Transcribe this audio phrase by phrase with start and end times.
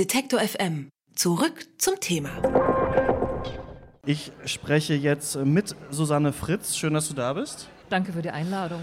[0.00, 0.88] Detektor FM.
[1.14, 2.30] Zurück zum Thema.
[4.06, 6.74] Ich spreche jetzt mit Susanne Fritz.
[6.74, 7.68] Schön, dass du da bist.
[7.90, 8.80] Danke für die Einladung.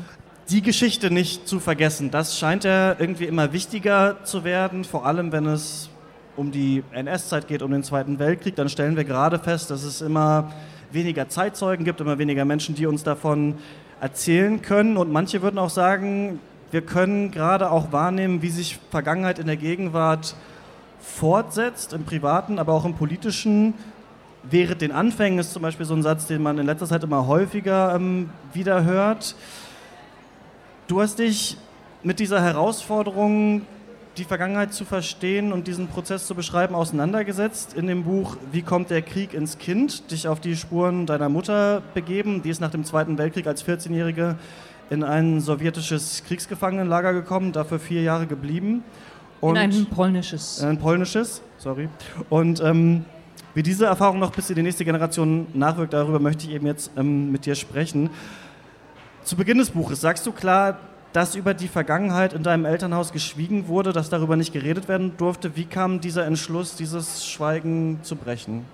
[0.51, 5.31] Die Geschichte nicht zu vergessen, das scheint ja irgendwie immer wichtiger zu werden, vor allem
[5.31, 5.89] wenn es
[6.35, 8.55] um die NS-Zeit geht, um den Zweiten Weltkrieg.
[8.55, 10.53] Dann stellen wir gerade fest, dass es immer
[10.91, 13.55] weniger Zeitzeugen gibt, immer weniger Menschen, die uns davon
[13.99, 14.97] erzählen können.
[14.97, 19.57] Und manche würden auch sagen, wir können gerade auch wahrnehmen, wie sich Vergangenheit in der
[19.57, 20.35] Gegenwart
[20.99, 23.73] fortsetzt, im privaten, aber auch im politischen.
[24.43, 27.27] Während den Anfängen ist zum Beispiel so ein Satz, den man in letzter Zeit immer
[27.27, 29.35] häufiger ähm, wieder hört.
[30.87, 31.57] Du hast dich
[32.03, 33.63] mit dieser Herausforderung,
[34.17, 38.89] die Vergangenheit zu verstehen und diesen Prozess zu beschreiben, auseinandergesetzt in dem Buch Wie kommt
[38.89, 40.09] der Krieg ins Kind?
[40.11, 42.41] Dich auf die Spuren deiner Mutter begeben.
[42.41, 44.37] Die ist nach dem Zweiten Weltkrieg als 14-Jährige
[44.89, 48.83] in ein sowjetisches Kriegsgefangenenlager gekommen, dafür vier Jahre geblieben.
[49.41, 50.59] Und in ein polnisches.
[50.59, 51.89] In ein polnisches, sorry.
[52.29, 53.05] Und ähm,
[53.53, 56.91] wie diese Erfahrung noch bis in die nächste Generation nachwirkt, darüber möchte ich eben jetzt
[56.97, 58.09] ähm, mit dir sprechen.
[59.23, 60.79] Zu Beginn des Buches sagst du klar,
[61.13, 65.55] dass über die Vergangenheit in deinem Elternhaus geschwiegen wurde, dass darüber nicht geredet werden durfte.
[65.55, 68.65] Wie kam dieser Entschluss, dieses Schweigen zu brechen?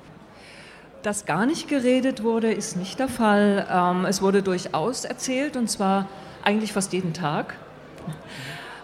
[1.03, 3.67] Dass gar nicht geredet wurde, ist nicht der Fall.
[3.71, 6.07] Ähm, es wurde durchaus erzählt und zwar
[6.43, 7.55] eigentlich fast jeden Tag.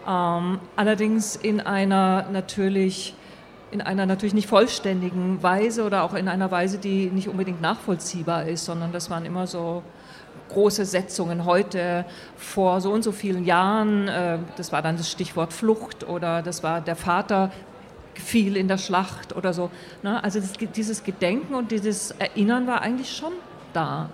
[0.09, 3.15] Ähm, allerdings in einer natürlich
[3.71, 8.45] in einer natürlich nicht vollständigen Weise oder auch in einer Weise, die nicht unbedingt nachvollziehbar
[8.45, 9.83] ist, sondern das waren immer so
[10.49, 12.03] große Setzungen heute
[12.35, 14.07] vor so und so vielen Jahren.
[14.07, 17.51] Äh, das war dann das Stichwort Flucht oder das war der Vater
[18.15, 19.69] fiel in der Schlacht oder so.
[20.01, 20.21] Ne?
[20.23, 23.33] Also das, dieses Gedenken und dieses Erinnern war eigentlich schon
[23.73, 24.09] da.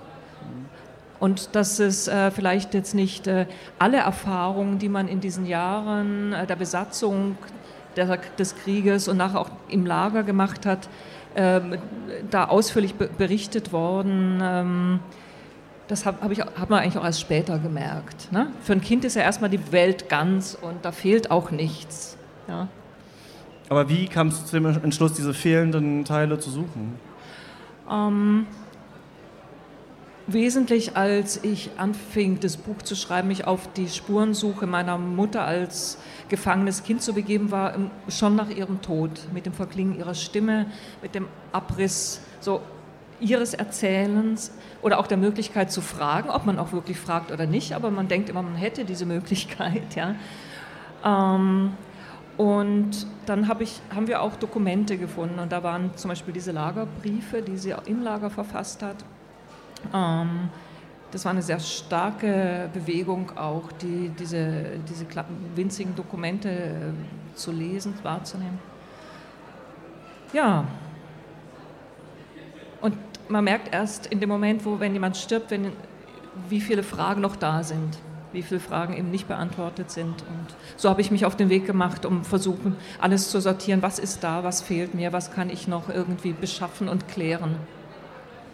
[1.19, 3.45] Und dass es äh, vielleicht jetzt nicht äh,
[3.79, 7.37] alle Erfahrungen, die man in diesen Jahren äh, der Besatzung
[7.95, 10.89] der, des Krieges und nachher auch im Lager gemacht hat,
[11.35, 11.77] ähm,
[12.29, 14.39] da ausführlich be berichtet worden.
[14.41, 14.99] Ähm,
[15.87, 18.31] das habe hab ich, hat man eigentlich auch erst später gemerkt.
[18.31, 18.47] Ne?
[18.61, 22.17] Für ein Kind ist ja erstmal die Welt ganz und da fehlt auch nichts.
[22.47, 22.67] Ja.
[23.69, 26.99] Aber wie kam es zu dem Entschluss, diese fehlenden Teile zu suchen?
[27.89, 28.47] Ähm,
[30.27, 35.97] wesentlich, als ich anfing, das Buch zu schreiben, mich auf die Spurensuche meiner Mutter als
[36.29, 37.75] gefangenes Kind zu begeben, war
[38.09, 40.65] schon nach ihrem Tod, mit dem Verklingen ihrer Stimme,
[41.01, 42.61] mit dem Abriss so
[43.19, 47.73] ihres Erzählens oder auch der Möglichkeit zu fragen, ob man auch wirklich fragt oder nicht,
[47.73, 49.83] aber man denkt immer, man hätte diese Möglichkeit.
[49.95, 50.15] Ja.
[51.05, 51.73] Ähm,
[52.37, 56.51] und dann hab ich, haben wir auch Dokumente gefunden und da waren zum Beispiel diese
[56.51, 58.97] Lagerbriefe, die sie im Lager verfasst hat.
[59.93, 60.49] Ähm,
[61.11, 65.05] das war eine sehr starke Bewegung auch, die, diese, diese
[65.55, 68.59] winzigen Dokumente äh, zu lesen, wahrzunehmen.
[70.33, 70.65] Ja.
[72.81, 72.97] Und
[73.29, 75.71] man merkt erst in dem Moment, wo, wenn jemand stirbt, wenn,
[76.49, 77.97] wie viele Fragen noch da sind
[78.35, 80.07] wie viele Fragen eben nicht beantwortet sind.
[80.07, 83.81] Und so habe ich mich auf den Weg gemacht, um versuchen, alles zu sortieren.
[83.81, 87.55] Was ist da, was fehlt mir, was kann ich noch irgendwie beschaffen und klären.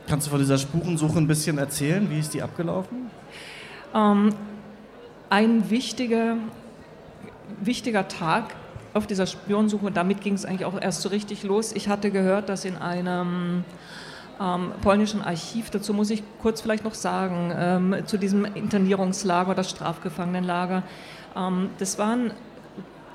[0.07, 2.09] Kannst du von dieser Spurensuche ein bisschen erzählen?
[2.09, 3.09] Wie ist die abgelaufen?
[3.94, 4.34] Ähm,
[5.29, 6.38] ein wichtiger,
[7.62, 8.56] wichtiger Tag
[8.94, 11.72] auf dieser Spurensuche, damit ging es eigentlich auch erst so richtig los.
[11.72, 13.63] Ich hatte gehört, dass in einem
[14.41, 15.69] ähm, polnischen Archiv.
[15.69, 20.83] Dazu muss ich kurz vielleicht noch sagen, ähm, zu diesem Internierungslager oder Strafgefangenenlager.
[21.35, 22.31] Ähm, das waren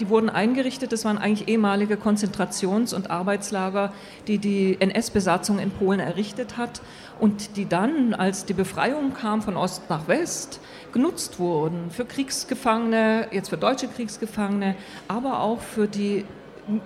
[0.00, 3.92] die wurden eingerichtet, das waren eigentlich ehemalige Konzentrations- und Arbeitslager,
[4.26, 6.80] die die NS-Besatzung in Polen errichtet hat
[7.18, 10.60] und die dann, als die Befreiung kam von Ost nach West,
[10.92, 14.76] genutzt wurden für Kriegsgefangene, jetzt für deutsche Kriegsgefangene,
[15.08, 16.24] aber auch für die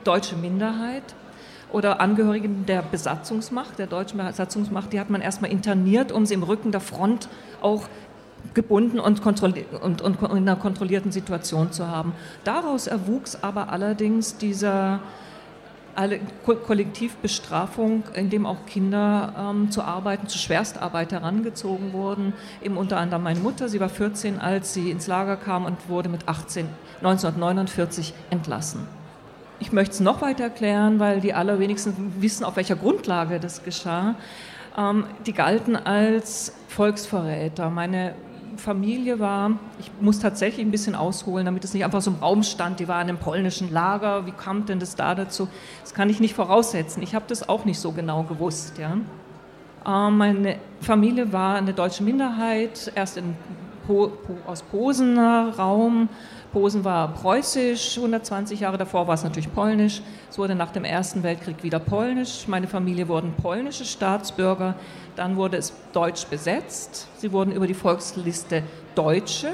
[0.05, 1.03] deutsche Minderheit
[1.73, 6.43] oder Angehörigen der Besatzungsmacht, der deutschen Besatzungsmacht, die hat man erstmal interniert, um sie im
[6.43, 7.29] Rücken der Front
[7.61, 7.89] auch
[8.55, 12.13] gebunden und, und, und, in einer kontrollierten Situation zu haben.
[12.45, 15.01] Daraus erwuchs aber allerdings dieser
[15.95, 22.33] alle Kollektivbestrafung, in dem auch Kinder ähm, zu Arbeiten, zu Schwerstarbeit herangezogen wurden.
[22.63, 26.09] Eben unter anderem meine Mutter, sie war 14, als sie ins Lager kam und wurde
[26.09, 26.67] mit 18,
[26.99, 28.87] 1949 entlassen.
[29.59, 34.15] Ich möchte es noch weiter erklären, weil die allerwenigsten wissen, auf welcher Grundlage das geschah.
[34.79, 37.69] Ähm, die galten als Volksverräter.
[37.69, 38.15] Meine
[38.61, 42.43] Familie war, ich muss tatsächlich ein bisschen ausholen, damit es nicht einfach so im Raum
[42.43, 45.49] stand, die waren im polnischen Lager, wie kam denn das da dazu?
[45.83, 47.03] Das kann ich nicht voraussetzen.
[47.03, 48.79] Ich habe das auch nicht so genau gewusst.
[48.79, 48.97] Ja.
[49.87, 53.35] Ähm, meine Familie war eine deutsche Minderheit, erst in
[53.87, 56.09] po, po, aus Posener Raum,
[56.53, 60.03] Posen war preußisch, 120 Jahre davor war es natürlich polnisch.
[60.29, 62.49] Es wurde nach dem Ersten Weltkrieg wieder polnisch.
[62.49, 64.75] Meine Familie wurden polnische Staatsbürger.
[65.15, 67.07] Dann wurde es deutsch besetzt.
[67.19, 68.65] Sie wurden über die Volksliste
[68.97, 69.53] Deutsche.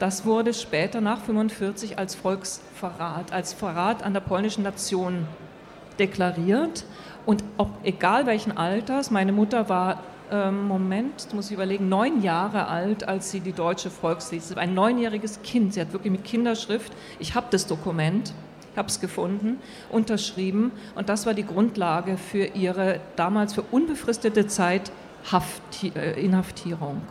[0.00, 5.26] Das wurde später nach 1945 als Volksverrat, als Verrat an der polnischen Nation
[6.00, 6.84] deklariert.
[7.26, 10.00] Und ob, egal welchen Alters, meine Mutter war
[10.30, 15.42] ähm, Moment, muss ich überlegen, neun Jahre alt, als sie die deutsche Volksliste, ein neunjähriges
[15.42, 18.32] Kind, sie hat wirklich mit Kinderschrift, ich habe das Dokument,
[18.72, 19.58] ich habe es gefunden,
[19.90, 24.92] unterschrieben und das war die Grundlage für ihre damals für unbefristete Zeit
[25.30, 27.02] Hafti äh, Inhaftierung.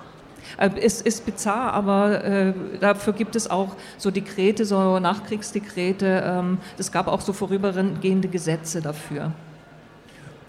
[0.57, 6.23] Äh, es ist bizarr, aber äh, dafür gibt es auch so Dekrete, so Nachkriegsdekrete.
[6.25, 9.31] Ähm, es gab auch so vorübergehende Gesetze dafür.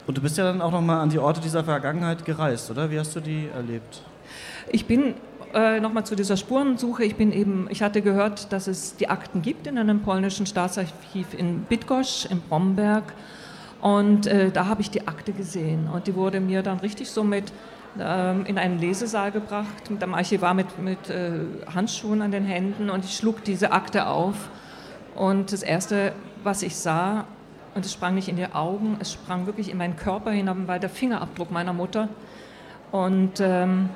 [0.06, 2.90] Und du bist ja dann auch nochmal an die Orte dieser Vergangenheit gereist, oder?
[2.90, 4.02] Wie hast du die erlebt?
[4.70, 5.14] Ich bin
[5.52, 7.04] äh, nochmal zu dieser Spurensuche.
[7.04, 11.34] Ich bin eben, ich hatte gehört, dass es die Akten gibt in einem polnischen Staatsarchiv
[11.36, 13.04] in Bydgoszcz, in Bromberg.
[13.80, 15.88] Und äh, da habe ich die Akte gesehen.
[15.92, 17.52] Und die wurde mir dann richtig so mit
[17.98, 21.40] ähm, in einen Lesesaal gebracht, mit einem Archivar mit, mit äh,
[21.74, 22.90] Handschuhen an den Händen.
[22.90, 24.34] Und ich schlug diese Akte auf.
[25.14, 26.12] Und das Erste,
[26.44, 27.24] was ich sah,
[27.76, 30.80] und es sprang nicht in die Augen, es sprang wirklich in meinen Körper hinein, weil
[30.80, 32.08] der Fingerabdruck meiner Mutter.
[32.90, 33.90] Und ähm,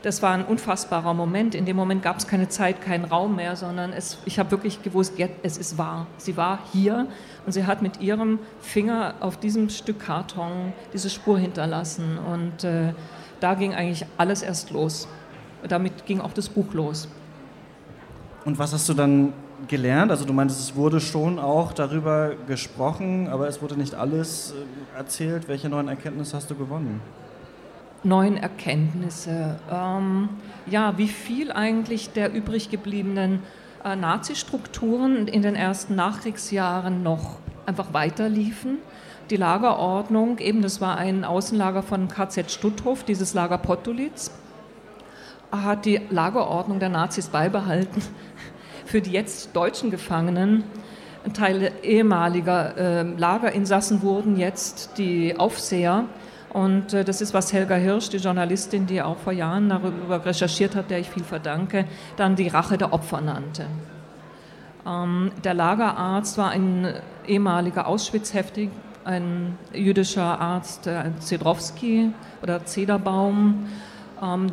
[0.00, 1.54] das war ein unfassbarer Moment.
[1.54, 4.82] In dem Moment gab es keine Zeit, keinen Raum mehr, sondern es, ich habe wirklich
[4.82, 5.12] gewusst,
[5.42, 6.06] es ist wahr.
[6.16, 7.06] Sie war hier
[7.44, 12.18] und sie hat mit ihrem Finger auf diesem Stück Karton diese Spur hinterlassen.
[12.18, 12.94] Und äh,
[13.40, 15.06] da ging eigentlich alles erst los.
[15.68, 17.08] Damit ging auch das Buch los.
[18.46, 19.34] Und was hast du dann
[19.68, 20.10] gelernt?
[20.10, 24.98] Also du meintest, es wurde schon auch darüber gesprochen, aber es wurde nicht alles äh,
[24.98, 25.48] erzählt.
[25.48, 27.00] Welche neuen Erkenntnisse hast du gewonnen?
[28.04, 29.58] Neuen Erkenntnisse.
[29.70, 30.28] Ähm,
[30.66, 33.40] ja, wie viel eigentlich der übrig gebliebenen
[33.84, 37.36] äh, Nazi-Strukturen in den ersten Nachkriegsjahren noch
[37.66, 38.78] einfach weiterliefen.
[39.30, 44.32] Die Lagerordnung, eben das war ein Außenlager von KZ Stutthof, dieses Lager Pottulitz,
[45.52, 48.02] hat die Lagerordnung der Nazis beibehalten
[48.84, 50.64] für die jetzt deutschen Gefangenen.
[51.34, 56.04] Teile ehemaliger äh, Lagerinsassen wurden jetzt die Aufseher.
[56.52, 60.74] Und äh, das ist, was Helga Hirsch, die Journalistin, die auch vor Jahren darüber recherchiert
[60.74, 61.86] hat, der ich viel verdanke,
[62.16, 63.66] dann die Rache der Opfer nannte.
[64.86, 66.92] Ähm, der Lagerarzt war ein
[67.26, 68.70] ehemaliger Auschwitz-Heftig,
[69.04, 72.10] ein jüdischer Arzt, äh, Zedrowski
[72.42, 73.68] oder Zederbaum.
[74.22, 74.48] Ähm,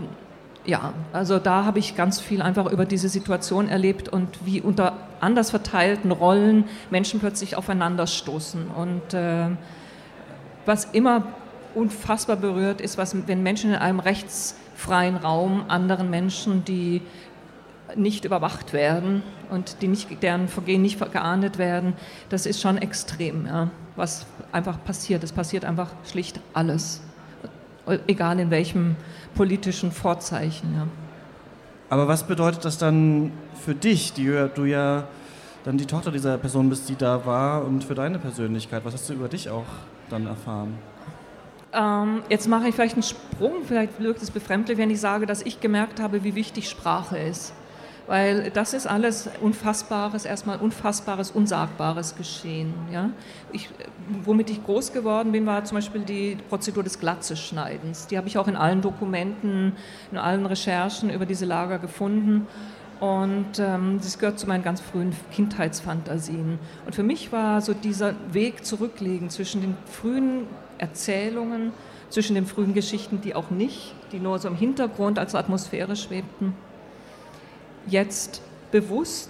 [0.65, 4.93] ja, also da habe ich ganz viel einfach über diese Situation erlebt und wie unter
[5.19, 8.67] anders verteilten Rollen Menschen plötzlich aufeinanderstoßen.
[8.67, 9.47] Und äh,
[10.65, 11.23] was immer
[11.75, 17.01] unfassbar berührt ist, was, wenn Menschen in einem rechtsfreien Raum anderen Menschen, die
[17.95, 21.93] nicht überwacht werden und die nicht, deren Vergehen nicht geahndet werden,
[22.29, 25.23] das ist schon extrem, ja, was einfach passiert.
[25.23, 27.01] Es passiert einfach schlicht alles,
[28.07, 28.95] egal in welchem
[29.35, 30.73] politischen Vorzeichen.
[30.75, 30.87] Ja.
[31.89, 33.31] Aber was bedeutet das dann
[33.65, 35.07] für dich, die du ja
[35.63, 38.85] dann die Tochter dieser Person bist, die da war, und für deine Persönlichkeit?
[38.85, 39.65] Was hast du über dich auch
[40.09, 40.77] dann erfahren?
[41.71, 45.41] Ähm, jetzt mache ich vielleicht einen Sprung, vielleicht wirkt es befremdlich, wenn ich sage, dass
[45.41, 47.53] ich gemerkt habe, wie wichtig Sprache ist
[48.09, 52.73] weil das ist alles Unfassbares, erstmal Unfassbares, Unsagbares geschehen.
[52.91, 53.11] Ja?
[53.51, 53.69] Ich,
[54.25, 58.07] womit ich groß geworden bin, war zum Beispiel die Prozedur des Glatzeschneidens.
[58.07, 59.73] Die habe ich auch in allen Dokumenten,
[60.11, 62.47] in allen Recherchen über diese Lager gefunden.
[62.99, 66.57] Und ähm, das gehört zu meinen ganz frühen Kindheitsfantasien.
[66.87, 70.47] Und für mich war so dieser Weg zurücklegen zwischen den frühen
[70.79, 71.73] Erzählungen,
[72.09, 76.55] zwischen den frühen Geschichten, die auch nicht, die nur so im Hintergrund als Atmosphäre schwebten,
[77.89, 78.41] jetzt
[78.71, 79.29] bewusst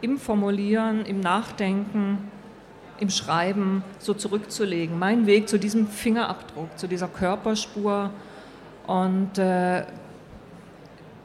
[0.00, 2.18] im Formulieren, im Nachdenken,
[3.00, 4.98] im Schreiben so zurückzulegen.
[4.98, 8.10] Mein Weg zu diesem Fingerabdruck, zu dieser Körperspur.
[8.86, 9.84] Und äh,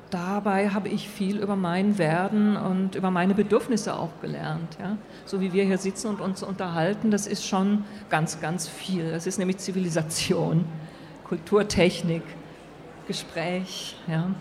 [0.09, 4.77] dabei habe ich viel über mein Werden und über meine Bedürfnisse auch gelernt.
[4.79, 4.97] Ja?
[5.25, 9.11] So wie wir hier sitzen und uns unterhalten, das ist schon ganz, ganz viel.
[9.11, 10.65] Das ist nämlich Zivilisation,
[11.25, 12.23] Kulturtechnik,
[13.07, 13.95] Gespräch.
[14.07, 14.31] Ja?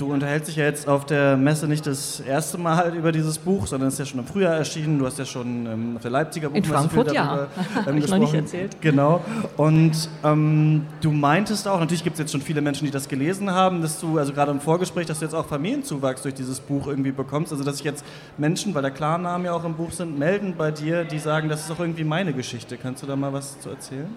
[0.00, 3.66] Du unterhältst dich ja jetzt auf der Messe nicht das erste Mal über dieses Buch,
[3.66, 4.98] sondern es ist ja schon im Frühjahr erschienen.
[4.98, 7.48] Du hast ja schon ähm, auf der Leipziger Buchmesse In Frankfurt, ja.
[7.86, 8.80] Ähm, ich noch nicht erzählt.
[8.80, 9.22] Genau.
[9.58, 13.50] Und ähm, du meintest auch, natürlich gibt es jetzt schon viele Menschen, die das gelesen
[13.50, 16.86] haben, dass du, also gerade im Vorgespräch, dass du jetzt auch Familienzuwachs durch dieses Buch
[16.86, 17.52] irgendwie bekommst.
[17.52, 18.02] Also dass sich jetzt
[18.38, 21.64] Menschen, weil der Klarnamen ja auch im Buch sind, melden bei dir, die sagen, das
[21.64, 22.78] ist auch irgendwie meine Geschichte.
[22.78, 24.08] Kannst du da mal was zu erzählen?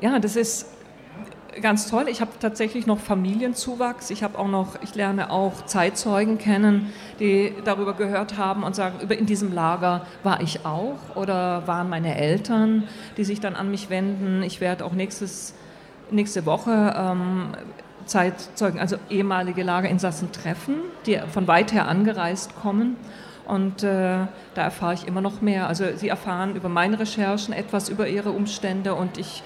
[0.00, 0.66] Ja, das ist
[1.60, 2.06] ganz toll.
[2.08, 4.10] Ich habe tatsächlich noch Familienzuwachs.
[4.10, 9.08] Ich habe auch noch, ich lerne auch Zeitzeugen kennen, die darüber gehört haben und sagen,
[9.10, 12.84] in diesem Lager war ich auch oder waren meine Eltern,
[13.16, 14.42] die sich dann an mich wenden.
[14.42, 15.54] Ich werde auch nächstes,
[16.10, 17.48] nächste Woche ähm,
[18.06, 22.96] Zeitzeugen, also ehemalige Lagerinsassen treffen, die von weit her angereist kommen.
[23.44, 25.66] Und äh, da erfahre ich immer noch mehr.
[25.66, 29.42] Also sie erfahren über meine Recherchen etwas über ihre Umstände und ich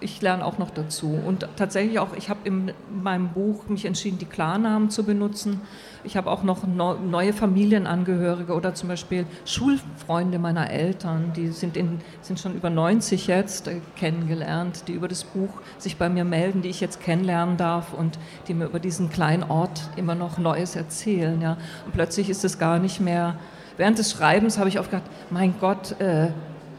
[0.00, 1.18] ich lerne auch noch dazu.
[1.24, 2.72] Und tatsächlich auch, ich habe in
[3.02, 5.60] meinem Buch mich entschieden, die Klarnamen zu benutzen.
[6.04, 12.00] Ich habe auch noch neue Familienangehörige oder zum Beispiel Schulfreunde meiner Eltern, die sind, in,
[12.22, 16.62] sind schon über 90 jetzt äh, kennengelernt, die über das Buch sich bei mir melden,
[16.62, 20.76] die ich jetzt kennenlernen darf und die mir über diesen kleinen Ort immer noch Neues
[20.76, 21.40] erzählen.
[21.40, 21.56] Ja.
[21.84, 23.36] Und plötzlich ist es gar nicht mehr,
[23.76, 26.28] während des Schreibens habe ich oft gedacht, mein Gott, äh,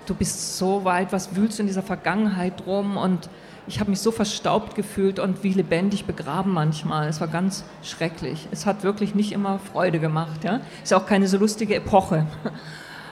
[0.10, 2.98] du bist so weit, was wühlst du in dieser Vergangenheit rum?
[2.98, 3.30] Und
[3.68, 7.08] ich habe mich so verstaubt gefühlt und wie lebendig begraben manchmal.
[7.08, 8.48] Es war ganz schrecklich.
[8.52, 10.44] Es hat wirklich nicht immer Freude gemacht.
[10.44, 10.62] Ja?
[10.84, 12.26] Ist auch keine so lustige Epoche.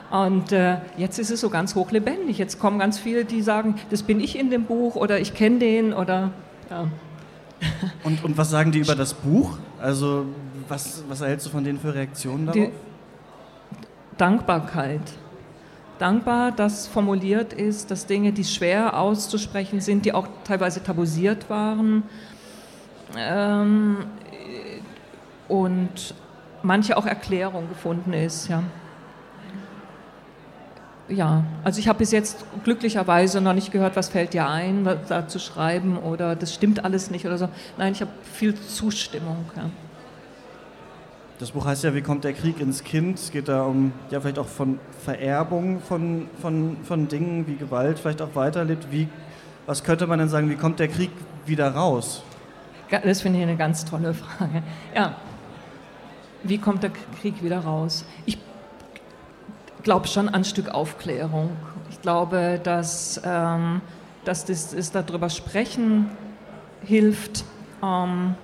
[0.10, 2.38] Und äh, jetzt ist es so ganz hochlebendig.
[2.38, 5.60] Jetzt kommen ganz viele, die sagen, das bin ich in dem Buch oder ich kenne
[5.60, 6.32] den oder
[6.70, 6.88] ja.
[8.06, 9.58] Und, und was sagen die über das Buch?
[9.82, 10.28] Also
[10.70, 12.62] was, was erhältst du von denen für Reaktionen darauf?
[12.62, 12.72] Die
[14.18, 15.02] Dankbarkeit
[16.00, 22.04] dankbar, dass formuliert ist, dass Dinge, die schwer auszusprechen sind, die auch teilweise tabuisiert waren
[23.18, 24.06] ähm,
[25.48, 26.14] und
[26.64, 28.48] manche auch Erklärung gefunden ist.
[28.48, 28.64] Ja.
[31.10, 35.28] Ja, also ich habe bis jetzt glücklicherweise noch nicht gehört, was fällt dir ein, da
[35.28, 37.48] zu schreiben oder das stimmt alles nicht oder so.
[37.78, 39.46] Nein, ich habe viel Zustimmung.
[39.56, 39.70] Ja.
[41.40, 43.20] Das Buch heißt ja, wie kommt der Krieg ins Kind?
[43.20, 48.00] Es geht da um, ja, vielleicht auch von Vererbung von, von, von Dingen, wie Gewalt
[48.00, 48.88] vielleicht auch weiterlebt.
[48.92, 49.08] Wie,
[49.68, 51.12] was könnte man denn sagen, wie kommt der Krieg
[51.46, 52.24] wieder raus?
[52.90, 54.64] Das finde ich eine ganz tolle Frage.
[54.96, 55.16] Ja,
[56.44, 56.92] wie kommt der
[57.22, 58.06] Krieg wieder raus?
[58.26, 58.38] Ich
[59.84, 61.52] glaube schon an ein Stück Aufklärung.
[61.90, 63.82] Ich glaube, dass, ähm,
[64.26, 66.10] dass das, das darüber sprechen
[66.84, 67.46] hilft.
[67.84, 68.36] Ähm,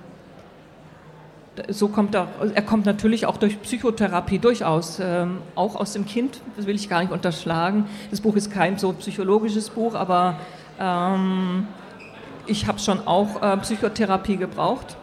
[1.68, 6.40] so kommt er, er kommt natürlich auch durch Psychotherapie durchaus, ähm, auch aus dem Kind,
[6.56, 7.86] das will ich gar nicht unterschlagen.
[8.10, 10.36] Das Buch ist kein so psychologisches Buch, aber
[10.80, 11.68] ähm,
[12.46, 14.96] ich habe schon auch äh, Psychotherapie gebraucht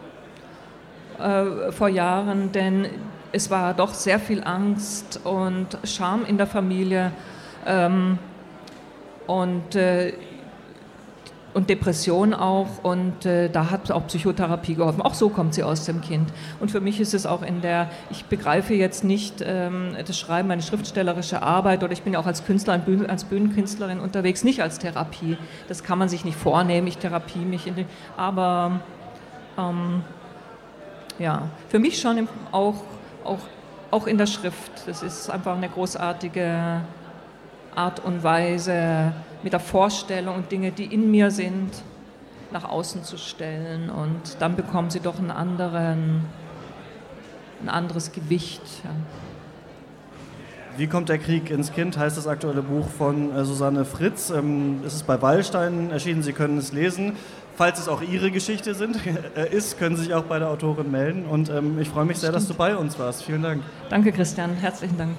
[1.18, 2.86] äh, vor Jahren, denn
[3.32, 7.12] es war doch sehr viel Angst und Scham in der Familie.
[7.66, 8.18] Ähm,
[9.26, 10.12] und äh,
[11.54, 15.02] und Depression auch und äh, da hat auch Psychotherapie geholfen.
[15.02, 16.30] Auch so kommt sie aus dem Kind.
[16.60, 20.48] Und für mich ist es auch in der, ich begreife jetzt nicht ähm, das Schreiben,
[20.48, 24.78] meine schriftstellerische Arbeit oder ich bin ja auch als Künstler, als Bühnenkünstlerin unterwegs, nicht als
[24.78, 25.36] Therapie.
[25.68, 28.80] Das kann man sich nicht vornehmen, ich therapie mich, den, aber
[29.58, 30.02] ähm,
[31.18, 32.82] ja, für mich schon auch,
[33.24, 33.38] auch,
[33.90, 34.72] auch in der Schrift.
[34.86, 36.80] Das ist einfach eine großartige
[37.74, 41.70] Art und Weise, mit der Vorstellung und Dinge, die in mir sind,
[42.52, 43.90] nach außen zu stellen.
[43.90, 46.24] Und dann bekommen sie doch einen anderen,
[47.62, 48.62] ein anderes Gewicht.
[48.84, 48.90] Ja.
[50.76, 54.30] Wie kommt der Krieg ins Kind, heißt das aktuelle Buch von äh, Susanne Fritz.
[54.30, 57.12] Ähm, es ist bei Wallstein erschienen, Sie können es lesen.
[57.56, 58.96] Falls es auch Ihre Geschichte sind,
[59.36, 61.26] äh, ist, können Sie sich auch bei der Autorin melden.
[61.26, 62.42] Und ähm, ich freue mich sehr, Stimmt.
[62.42, 63.22] dass du bei uns warst.
[63.24, 63.62] Vielen Dank.
[63.90, 64.54] Danke, Christian.
[64.54, 65.18] Herzlichen Dank.